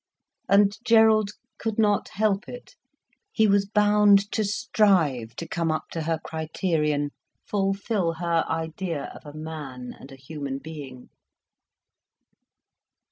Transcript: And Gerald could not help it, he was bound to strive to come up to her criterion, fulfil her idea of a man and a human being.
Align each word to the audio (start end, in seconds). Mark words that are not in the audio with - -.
And 0.49 0.75
Gerald 0.83 1.29
could 1.59 1.77
not 1.77 2.07
help 2.09 2.49
it, 2.49 2.73
he 3.31 3.45
was 3.45 3.67
bound 3.69 4.31
to 4.31 4.43
strive 4.43 5.35
to 5.35 5.47
come 5.47 5.71
up 5.71 5.89
to 5.91 6.01
her 6.01 6.17
criterion, 6.23 7.11
fulfil 7.45 8.13
her 8.13 8.43
idea 8.49 9.11
of 9.13 9.27
a 9.27 9.37
man 9.37 9.95
and 9.99 10.11
a 10.11 10.15
human 10.15 10.57
being. 10.57 11.09